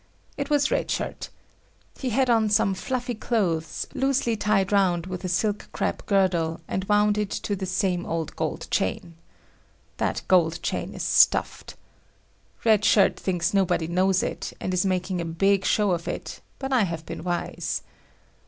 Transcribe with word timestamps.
It 0.35 0.49
was 0.49 0.71
Red 0.71 0.89
Shirt. 0.89 1.29
He 1.99 2.09
had 2.09 2.27
on 2.27 2.49
some 2.49 2.73
fluffy 2.73 3.13
clothes, 3.13 3.85
loosely 3.93 4.35
tied 4.35 4.71
round 4.71 5.05
with 5.05 5.23
a 5.23 5.29
silk 5.29 5.69
crepe 5.73 6.07
girdle, 6.07 6.59
and 6.67 6.83
wound 6.85 7.13
to 7.17 7.21
it 7.21 7.59
the 7.59 7.67
same 7.67 8.07
old 8.07 8.35
gold 8.35 8.67
chain. 8.71 9.13
That 9.97 10.23
gold 10.27 10.63
chain 10.63 10.95
is 10.95 11.03
stuffed. 11.03 11.75
Red 12.65 12.83
Shirt 12.83 13.19
thinks 13.19 13.53
nobody 13.53 13.85
knows 13.85 14.23
it 14.23 14.53
and 14.59 14.73
is 14.73 14.87
making 14.87 15.21
a 15.21 15.25
big 15.25 15.65
show 15.65 15.91
of 15.91 16.07
it, 16.07 16.41
but 16.57 16.73
I 16.73 16.85
have 16.85 17.05
been 17.05 17.23
wise. 17.23 17.83